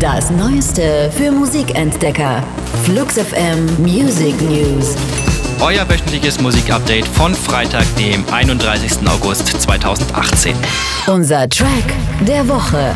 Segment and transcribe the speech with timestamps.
[0.00, 2.42] Das Neueste für Musikentdecker.
[2.84, 4.96] Flux FM Music News.
[5.60, 9.06] Euer wöchentliches Musikupdate von Freitag, dem 31.
[9.08, 10.54] August 2018.
[11.06, 11.84] Unser Track
[12.26, 12.94] der Woche.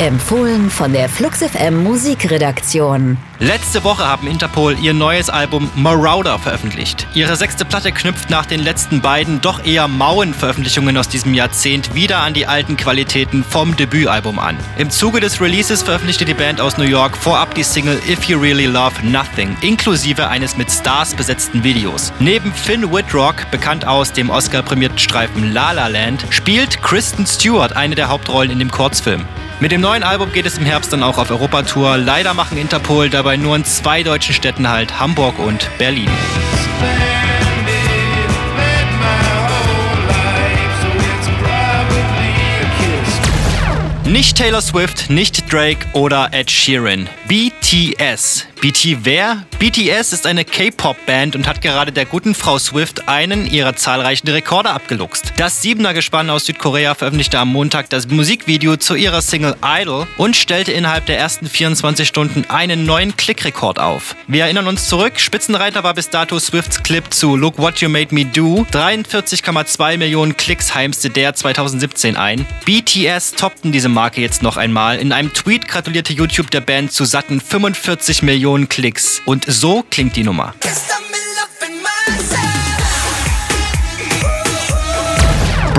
[0.00, 3.18] Empfohlen von der Flux FM Musikredaktion.
[3.38, 7.06] Letzte Woche haben Interpol ihr neues Album Marauder veröffentlicht.
[7.12, 11.94] Ihre sechste Platte knüpft nach den letzten beiden doch eher mauen Veröffentlichungen aus diesem Jahrzehnt
[11.94, 14.56] wieder an die alten Qualitäten vom Debütalbum an.
[14.78, 18.40] Im Zuge des Releases veröffentlichte die Band aus New York vorab die Single If You
[18.40, 22.10] Really Love Nothing, inklusive eines mit Stars besetzten Videos.
[22.20, 27.96] Neben Finn Whitrock, bekannt aus dem Oscar-prämierten Streifen La La Land, spielt Kristen Stewart eine
[27.96, 29.26] der Hauptrollen in dem Kurzfilm.
[29.60, 31.98] Mit dem neuen Album geht es im Herbst dann auch auf Europatour.
[31.98, 36.08] Leider machen Interpol dabei nur in zwei deutschen Städten halt, Hamburg und Berlin.
[44.06, 47.06] Nicht Taylor Swift, nicht Drake oder Ed Sheeran.
[47.28, 48.49] BTS.
[48.60, 49.46] BT wer?
[49.58, 54.70] BTS ist eine K-Pop-Band und hat gerade der guten Frau Swift einen ihrer zahlreichen Rekorde
[54.70, 55.32] abgeluchst.
[55.38, 60.72] Das Siebener-Gespann aus Südkorea veröffentlichte am Montag das Musikvideo zu ihrer Single Idol und stellte
[60.72, 64.14] innerhalb der ersten 24 Stunden einen neuen Klickrekord auf.
[64.26, 68.14] Wir erinnern uns zurück, Spitzenreiter war bis dato Swifts Clip zu Look What You Made
[68.14, 68.66] Me Do.
[68.72, 72.46] 43,2 Millionen Klicks heimste der 2017 ein.
[72.66, 74.98] BTS toppten diese Marke jetzt noch einmal.
[74.98, 79.22] In einem Tweet gratulierte YouTube der Band zu satten 45 Millionen Klicks.
[79.24, 80.54] Und so klingt die Nummer.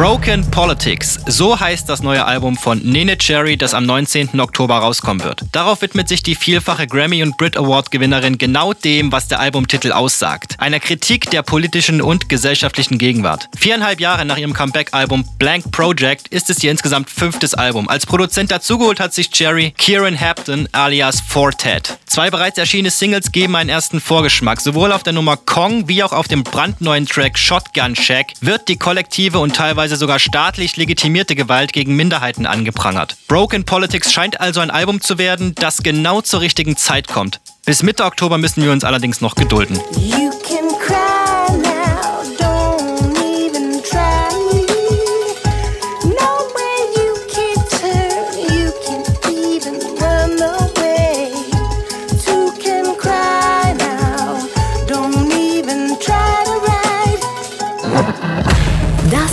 [0.02, 4.40] Broken Politics, so heißt das neue Album von Nene Cherry, das am 19.
[4.40, 5.44] Oktober rauskommen wird.
[5.52, 10.56] Darauf widmet sich die vielfache Grammy- und Brit Award-Gewinnerin genau dem, was der Albumtitel aussagt.
[10.58, 13.48] Einer Kritik der politischen und gesellschaftlichen Gegenwart.
[13.56, 17.88] Viereinhalb Jahre nach ihrem Comeback-Album Blank Project ist es ihr insgesamt fünftes Album.
[17.88, 22.00] Als Produzent dazugeholt hat sich Cherry Kieran Hampton alias Fortet.
[22.08, 24.62] Zwei bereits erschienene Singles geben einen ersten Vorgeschmack.
[24.62, 28.78] Sowohl auf der Nummer Kong wie auch auf dem brandneuen Track Shotgun Shack wird die
[28.78, 33.18] kollektive und teilweise teilweise sogar staatlich legitimierte Gewalt gegen Minderheiten angeprangert.
[33.28, 37.42] Broken Politics scheint also ein Album zu werden, das genau zur richtigen Zeit kommt.
[37.66, 39.80] Bis Mitte Oktober müssen wir uns allerdings noch gedulden.